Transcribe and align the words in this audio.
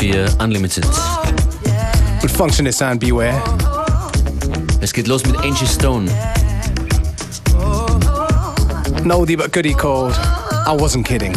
FM4 0.00 0.36
Unlimited. 0.40 0.84
With 2.22 2.34
Functionist 2.34 2.78
Sound 2.78 3.00
Beware. 3.00 3.42
Es 4.80 4.94
geht 4.94 5.06
los 5.06 5.26
mit 5.26 5.36
Angie 5.36 5.66
Stone. 5.66 6.08
Oldie 9.10 9.36
but 9.36 9.52
goodie 9.52 9.74
called 9.74 10.14
I 10.66 10.74
Wasn't 10.74 11.04
Kidding. 11.04 11.34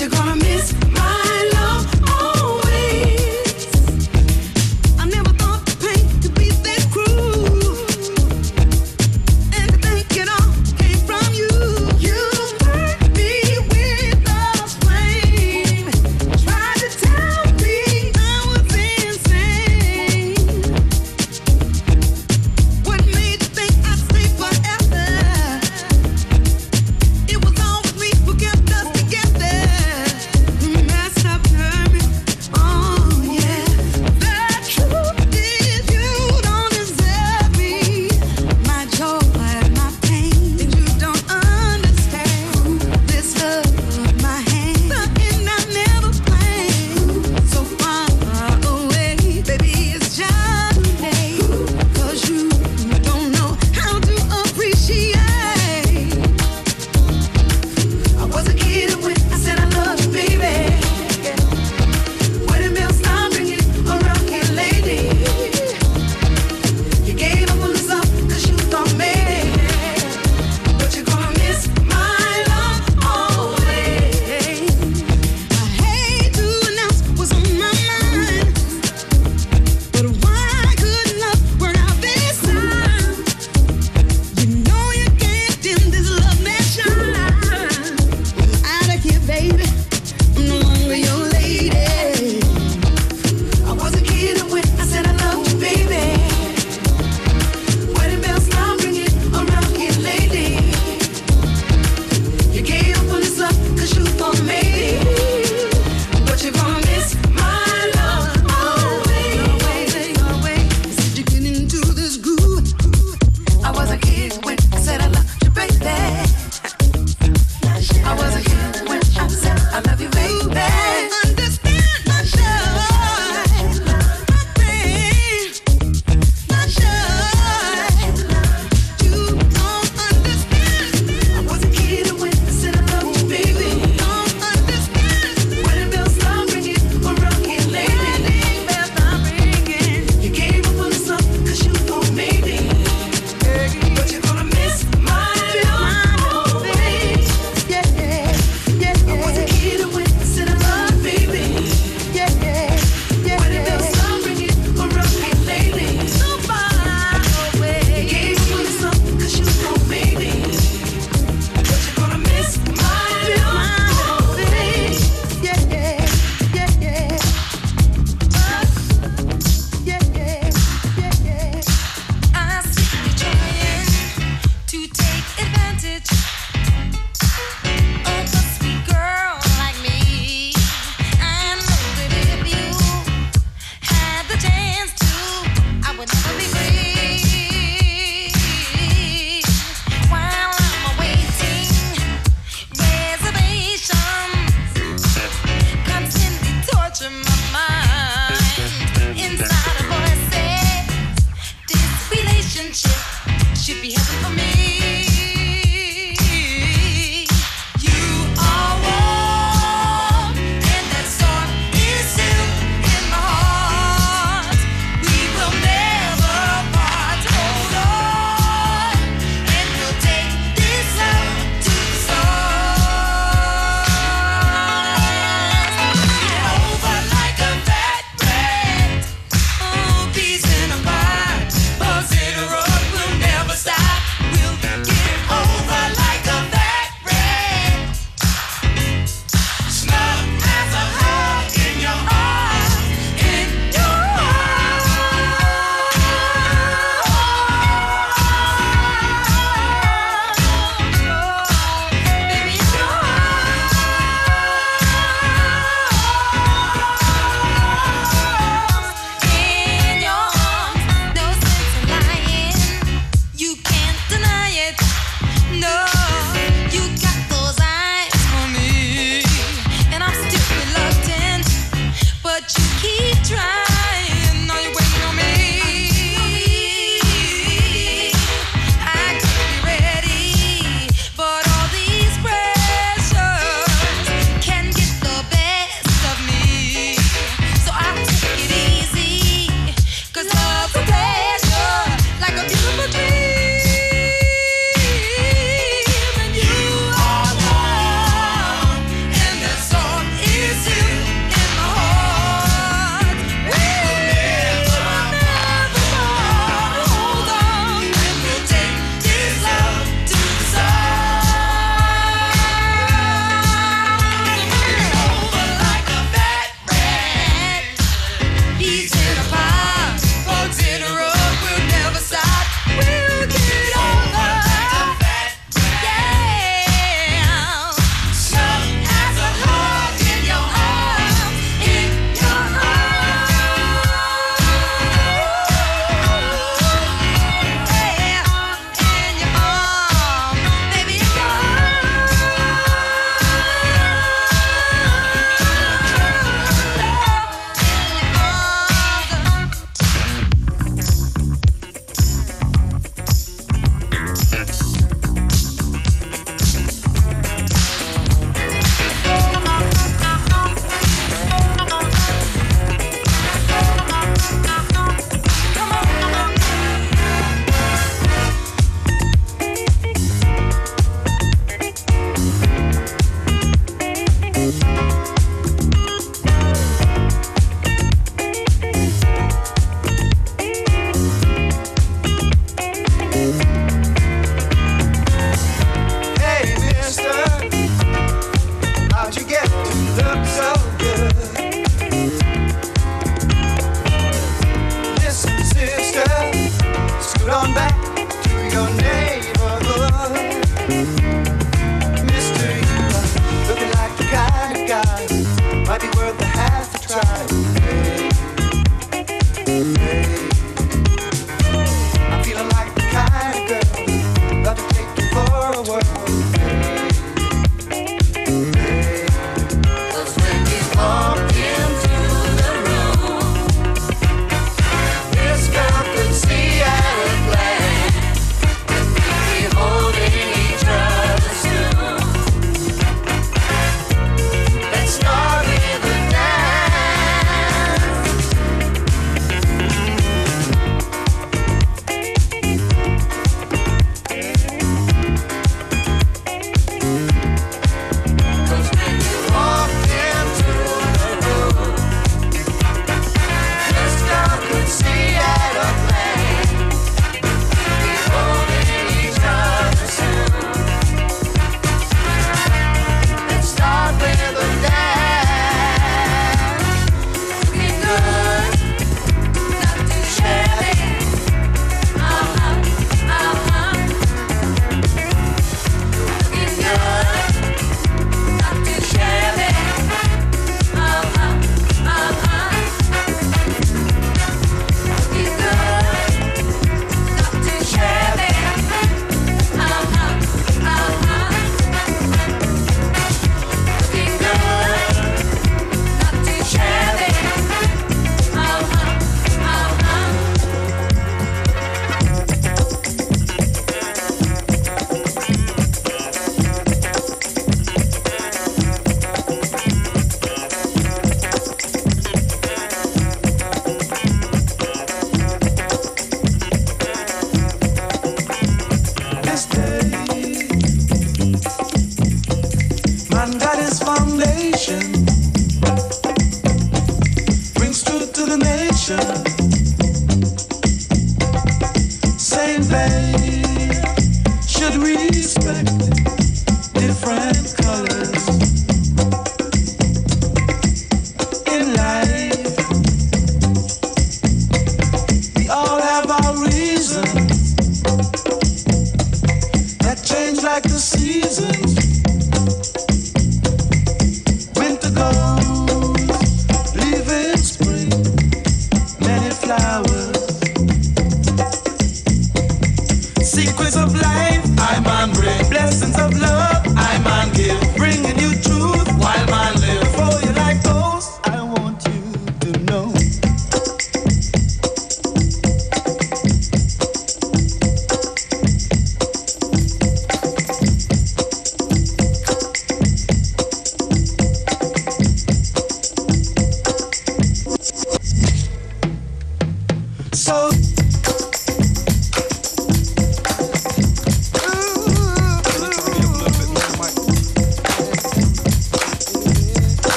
you're 0.00 0.08
gonna 0.08 0.34
make 0.36 0.49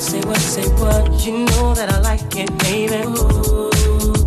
say 0.00 0.20
what, 0.20 0.38
say 0.38 0.68
what. 0.80 1.26
You 1.26 1.44
know 1.44 1.74
that 1.74 1.92
I 1.92 2.00
like 2.00 2.34
it, 2.36 2.50
baby. 2.58 3.04
Ooh. 3.06 3.70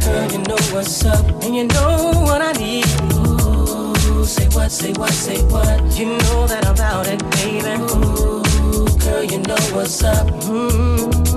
Girl, 0.04 0.32
you 0.32 0.38
know 0.40 0.58
what's 0.72 1.06
up, 1.06 1.26
and 1.44 1.56
you 1.56 1.64
know 1.64 2.12
what 2.28 2.42
I 2.42 2.52
need. 2.54 2.86
Ooh, 3.02 4.26
say 4.26 4.48
what, 4.50 4.72
say 4.72 4.94
what, 4.94 5.12
say 5.12 5.42
what. 5.44 5.98
You 5.98 6.06
know 6.06 6.48
that 6.48 6.66
I'm 6.68 6.76
about 6.76 7.08
it, 7.08 7.20
baby. 7.32 7.74
Ooh, 7.82 8.86
girl, 9.00 9.24
you 9.24 9.40
know 9.40 9.58
what's 9.74 10.04
up. 10.04 10.28
Mm-hmm. 10.28 10.84
You 10.84 11.34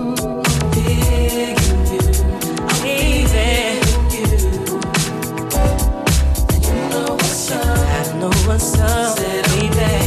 what's 7.14 7.50
up. 7.50 7.62
I 7.64 8.19
know 8.19 8.31
what's 8.47 8.78
up, 8.78 9.16
baby. 9.16 10.05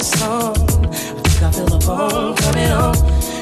The. 0.00 0.52
I 0.52 1.22
think 1.28 1.42
I 1.42 1.50
feel 1.52 1.74
a 1.74 1.78
bone 1.78 2.36
coming 2.36 2.70
on. 2.70 2.94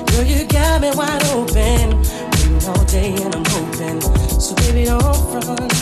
Girl, 0.06 0.24
you 0.24 0.44
got 0.46 0.80
me 0.80 0.90
wide 0.94 1.24
open. 1.26 2.02
Waiting 2.02 2.68
all 2.68 2.84
day 2.84 3.14
and 3.22 3.34
I'm 3.34 3.44
hoping. 3.46 4.00
So 4.40 4.54
baby, 4.56 4.84
don't 4.84 5.14
front. 5.30 5.72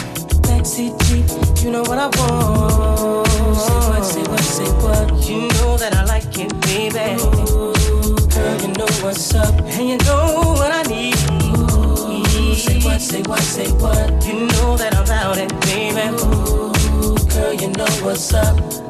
Backseat 0.46 0.94
Jeep, 1.06 1.64
you 1.64 1.70
know 1.70 1.82
what 1.82 1.98
I 1.98 2.06
want. 2.18 3.26
Say 3.56 3.74
what, 3.88 4.04
say 4.04 4.22
what, 4.22 4.40
say 4.40 4.70
what. 4.82 5.28
You 5.28 5.48
know 5.48 5.76
that 5.78 5.94
I 5.94 6.04
like 6.04 6.38
it, 6.38 6.52
baby. 6.62 7.16
Girl, 8.34 8.60
you 8.60 8.68
know 8.74 8.86
what's 9.02 9.34
up, 9.34 9.54
and 9.60 9.88
you 9.88 9.98
know 9.98 10.54
what 10.56 10.72
I 10.72 10.82
need. 10.82 11.16
Say 12.56 12.80
what, 12.82 13.00
say 13.00 13.22
what, 13.22 13.40
say 13.40 13.70
what. 13.72 14.24
You 14.26 14.46
know 14.46 14.76
that 14.76 14.94
I'm 14.94 15.04
about 15.04 15.38
it, 15.38 15.48
baby. 15.62 16.08
Ooh, 16.22 17.16
girl, 17.28 17.52
you 17.54 17.68
know 17.68 17.86
what's 18.04 18.32
up. 18.34 18.85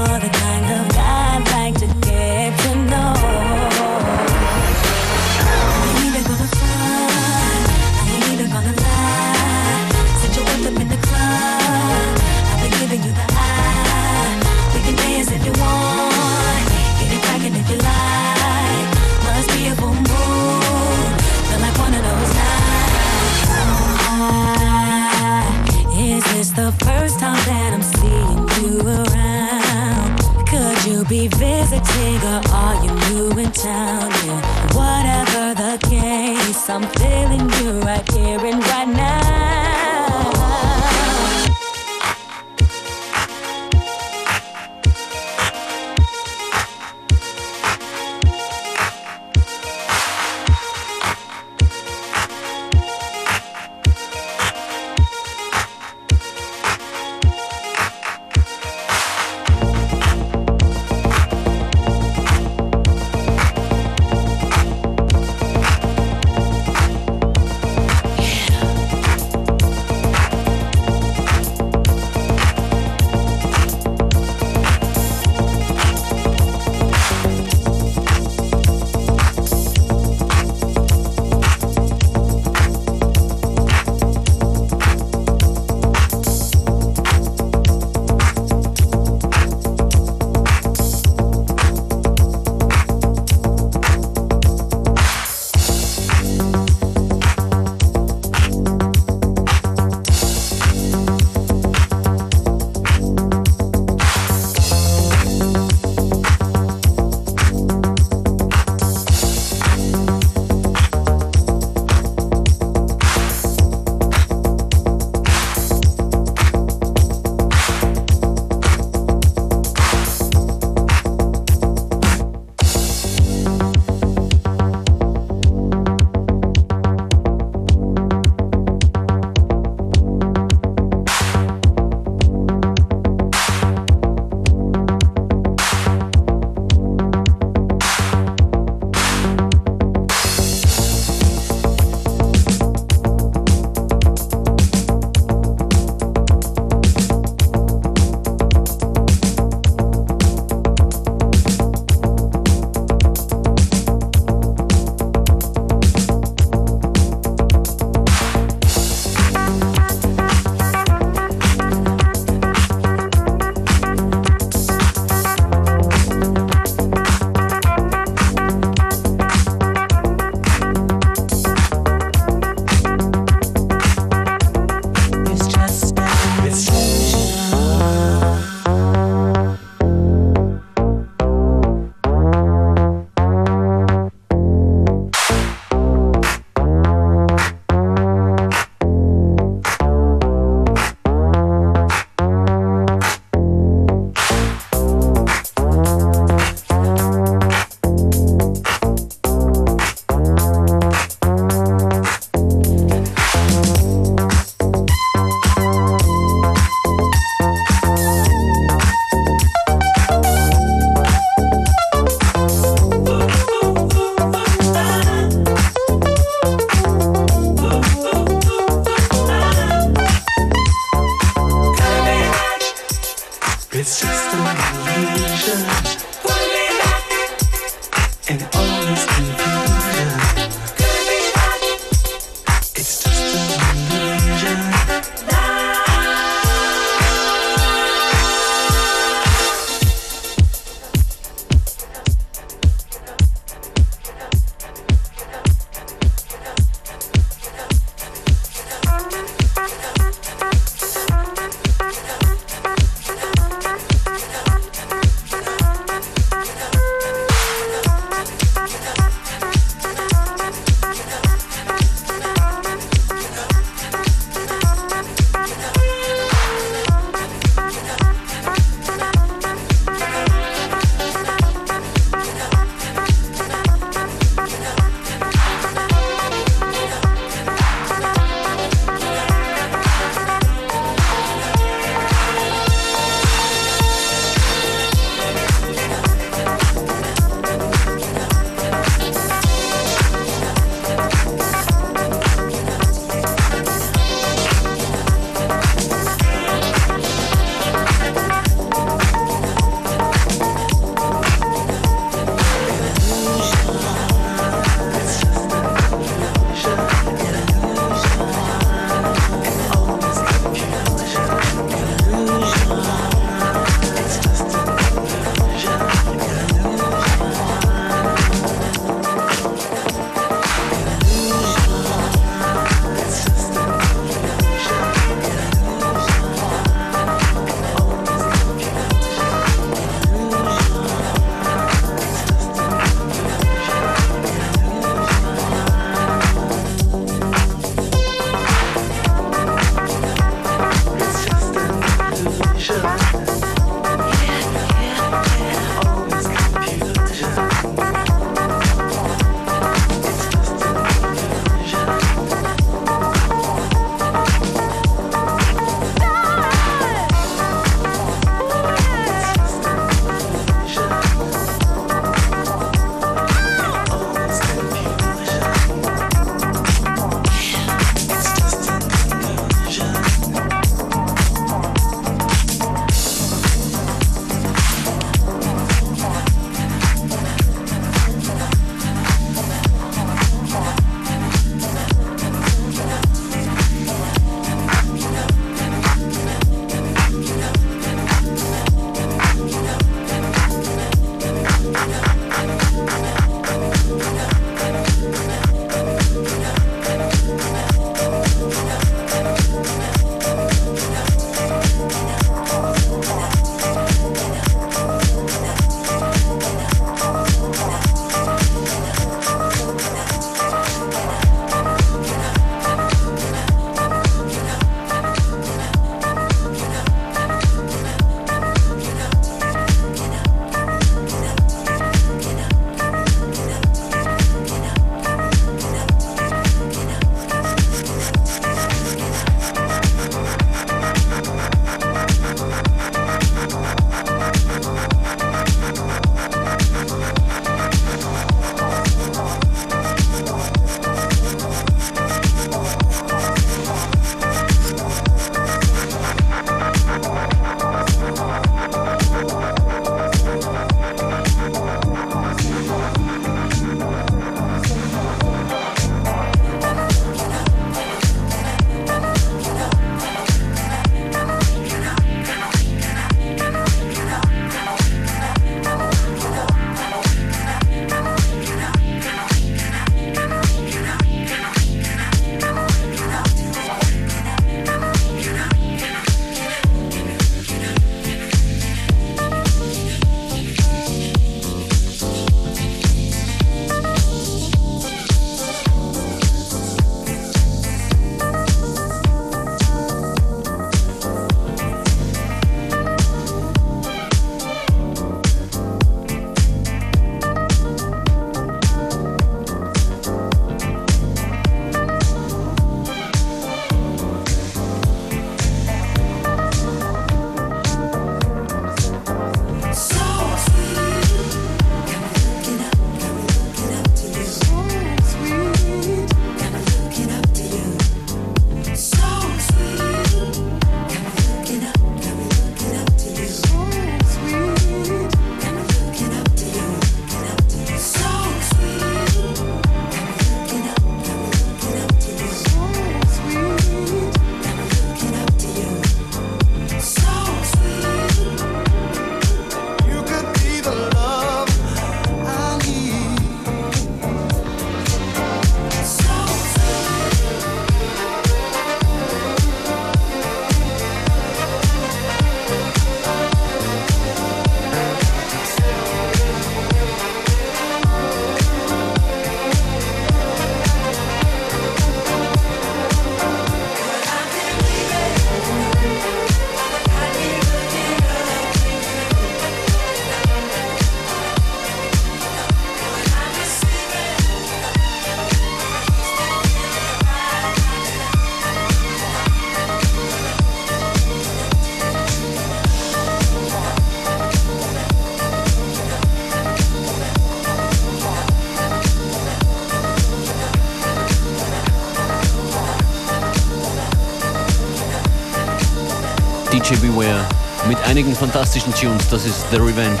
einigen 598.02 598.16
fantastischen 598.16 598.74
Tunes. 598.74 599.08
Das 599.10 599.24
ist 599.24 599.44
The 599.52 599.58
Revenge. 599.58 600.00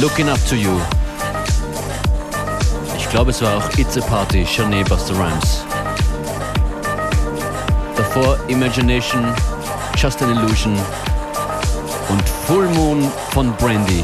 Looking 0.00 0.30
Up 0.30 0.38
to 0.48 0.54
You. 0.54 0.80
Ich 2.96 3.06
glaube, 3.10 3.32
es 3.32 3.42
war 3.42 3.58
auch 3.58 3.78
It's 3.78 3.98
a 3.98 4.00
Party, 4.00 4.46
Shanae 4.46 4.82
Buster 4.84 5.14
Rhymes. 5.14 5.62
Davor 7.96 8.38
Imagination, 8.48 9.26
Just 9.94 10.22
an 10.22 10.30
Illusion 10.30 10.74
und 12.08 12.26
Full 12.46 12.68
Moon 12.70 13.12
von 13.32 13.54
Brandy. 13.56 14.02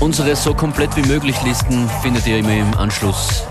Unsere 0.00 0.34
so 0.36 0.54
komplett 0.54 0.96
wie 0.96 1.06
möglich 1.06 1.36
Listen 1.42 1.86
findet 2.00 2.26
ihr 2.26 2.38
immer 2.38 2.56
im 2.56 2.74
Anschluss 2.78 3.42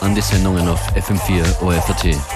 an 0.00 0.14
die 0.14 0.20
Sendungen 0.20 0.68
auf 0.68 0.80
FM4 0.94 1.60
OFAT. 1.60 2.35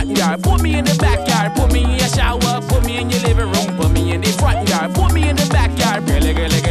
front 0.00 0.16
yard, 0.16 0.42
put 0.42 0.62
me 0.62 0.78
in 0.78 0.84
the 0.84 0.96
backyard, 0.98 1.54
put 1.54 1.72
me 1.72 1.84
in 1.84 1.90
your 1.90 2.08
shower, 2.08 2.60
put 2.68 2.84
me 2.86 2.98
in 2.98 3.10
your 3.10 3.20
living 3.20 3.50
room, 3.52 3.76
put 3.76 3.90
me 3.92 4.12
in 4.12 4.20
the 4.20 4.32
front 4.32 4.66
yard, 4.68 4.94
put 4.94 5.12
me 5.12 5.28
in 5.28 5.36
the 5.36 5.46
backyard, 5.50 6.06
girly, 6.06 6.32
girly. 6.32 6.69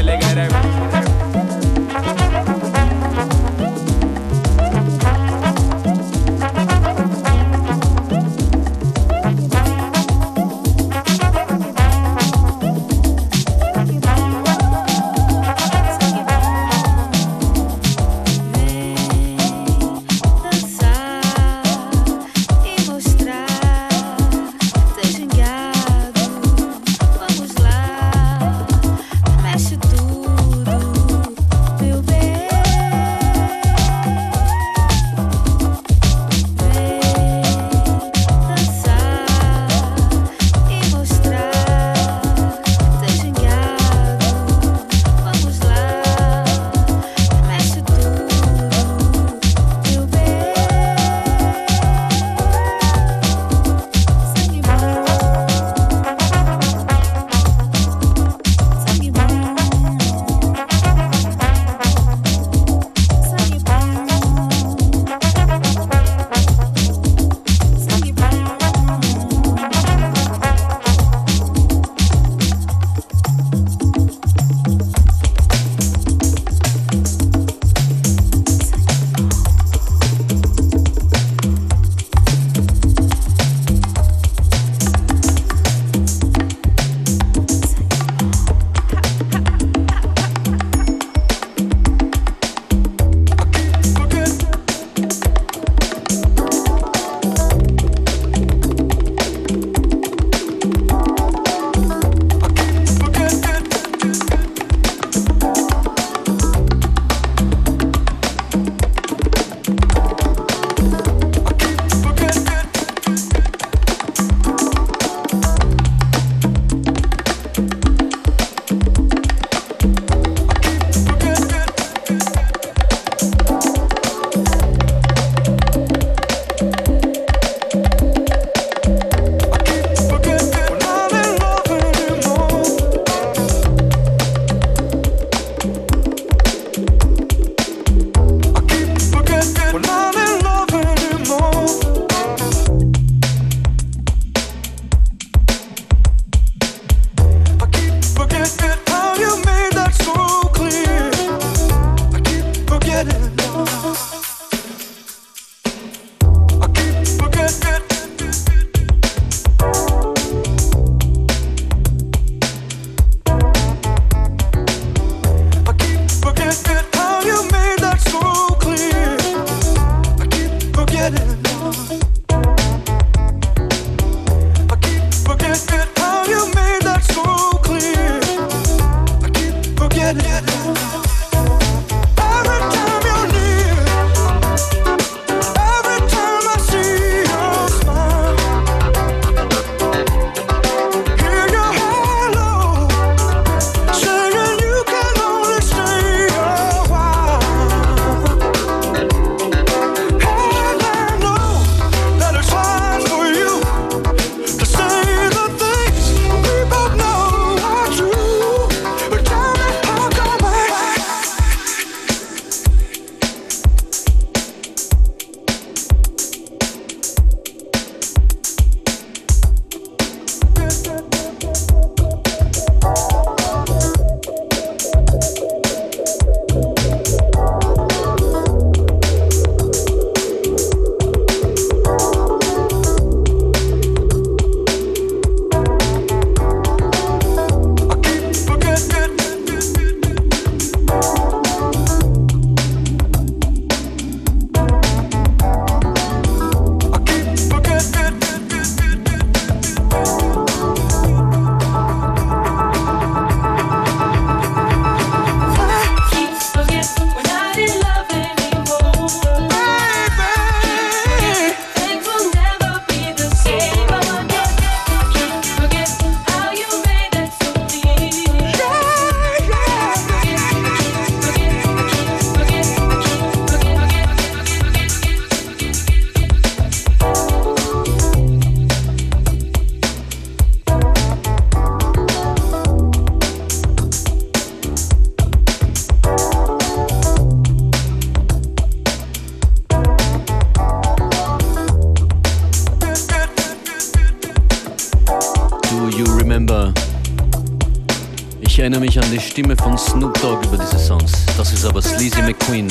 McQueen. 302.30 302.70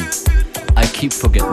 I 0.76 0.86
keep 0.86 1.12
forgetting. 1.12 1.50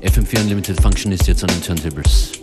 FM4 0.00 0.40
Unlimited 0.42 0.80
Function 0.80 1.10
ist 1.10 1.26
jetzt 1.26 1.42
an 1.42 1.48
den 1.48 1.60
Turntables. 1.60 2.41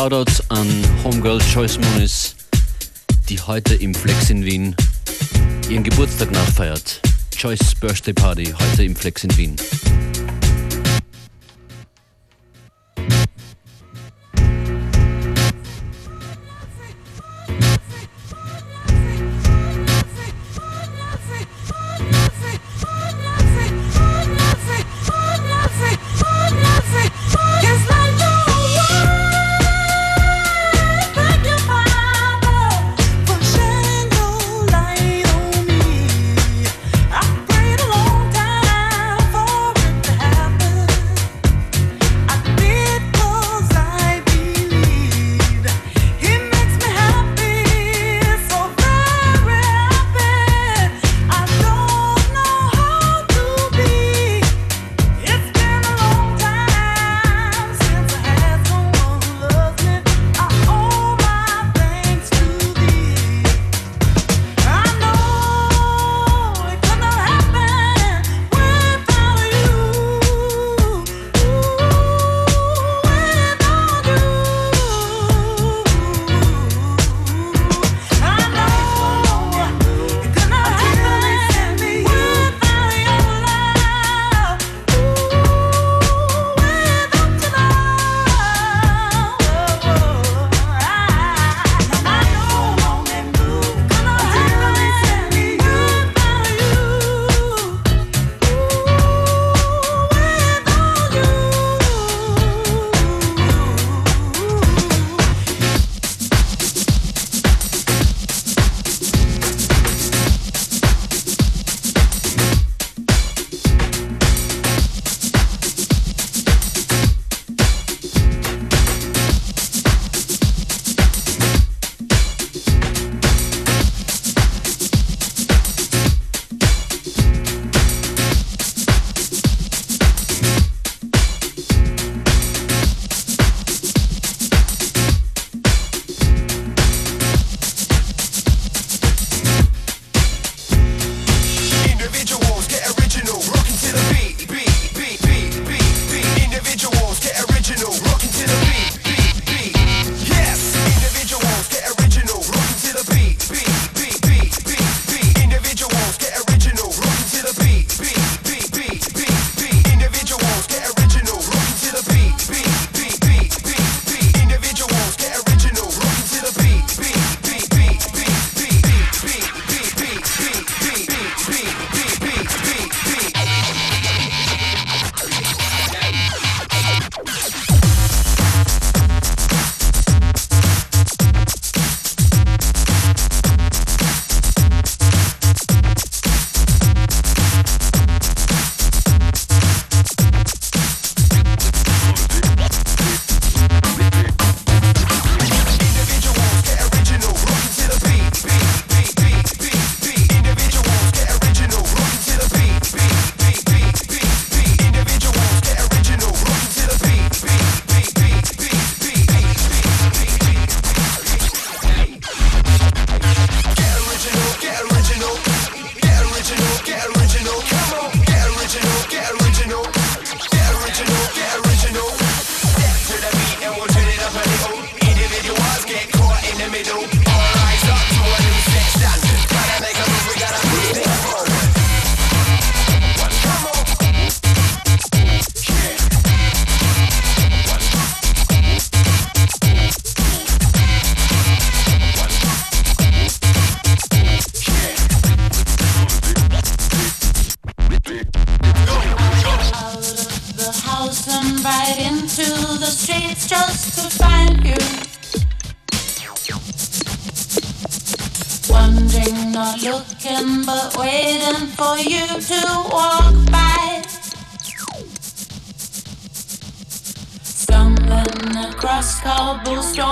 Shoutout 0.00 0.40
an 0.48 0.66
Homegirl 1.04 1.42
Joyce 1.52 1.78
Muniz, 1.78 2.34
die 3.28 3.38
heute 3.38 3.74
im 3.74 3.94
Flex 3.94 4.30
in 4.30 4.46
Wien 4.46 4.74
ihren 5.68 5.84
Geburtstag 5.84 6.30
nachfeiert. 6.30 7.02
Joyce 7.36 7.74
Birthday 7.78 8.14
Party 8.14 8.46
heute 8.46 8.82
im 8.82 8.96
Flex 8.96 9.24
in 9.24 9.36
Wien. 9.36 9.56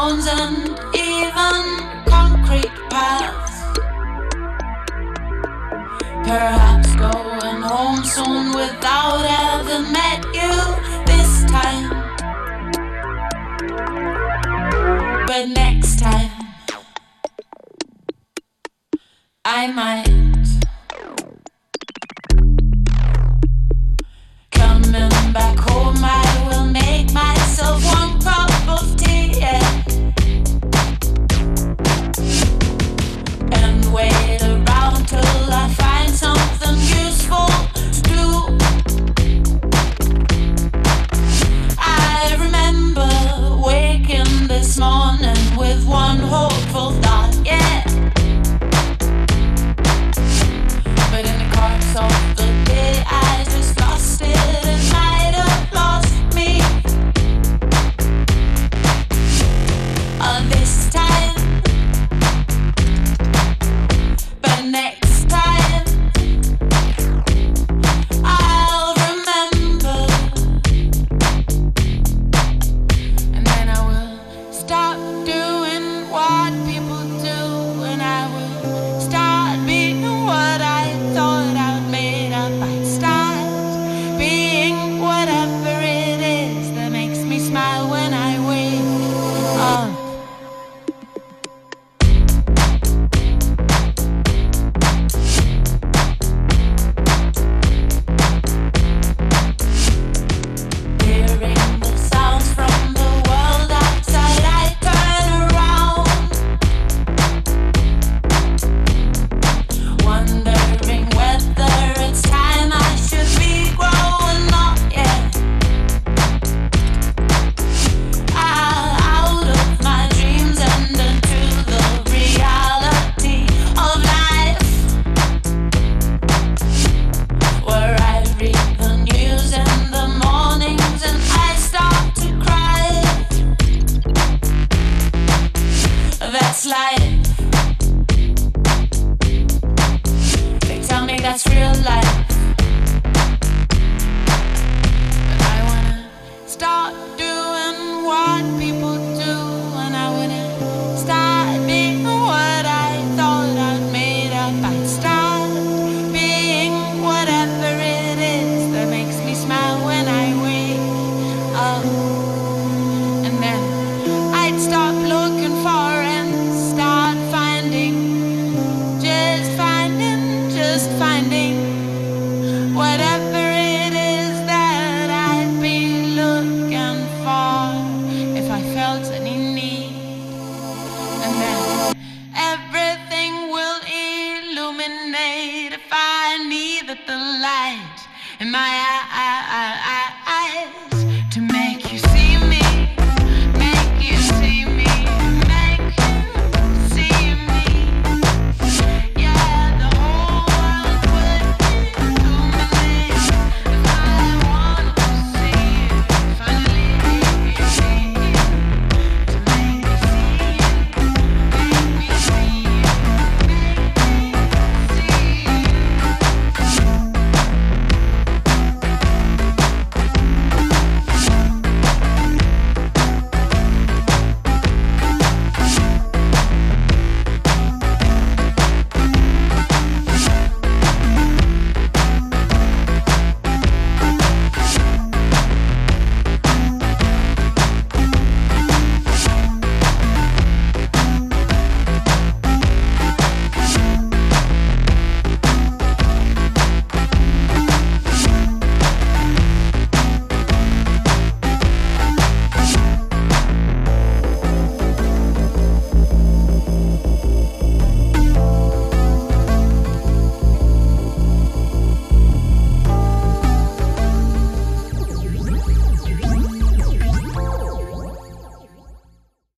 sounds 0.09 0.27
and 0.27 0.98